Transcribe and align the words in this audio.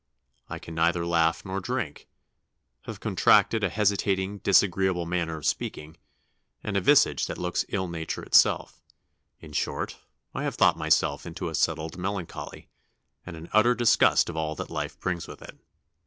I 0.49 0.57
can 0.57 0.73
neither 0.73 1.05
laugh 1.05 1.45
nor 1.45 1.59
drink, 1.59 2.07
have 2.85 2.99
contracted 2.99 3.63
a 3.63 3.69
hesitating 3.69 4.39
disagreeable 4.39 5.05
manner 5.05 5.37
of 5.37 5.45
speaking, 5.45 5.95
and 6.63 6.75
a 6.75 6.81
visage 6.81 7.27
that 7.27 7.37
looks 7.37 7.65
ill 7.69 7.87
nature 7.87 8.23
itself; 8.23 8.81
in 9.41 9.51
short, 9.51 9.99
I 10.33 10.41
have 10.41 10.55
thought 10.55 10.75
myself 10.75 11.27
into 11.27 11.49
a 11.49 11.53
settled 11.53 11.99
melancholy, 11.99 12.67
and 13.27 13.37
an 13.37 13.47
utter 13.53 13.75
disgust 13.75 14.27
of 14.27 14.35
all 14.35 14.55
that 14.55 14.71
life 14.71 14.99
brings 14.99 15.27
with 15.27 15.43
it." 15.43 15.59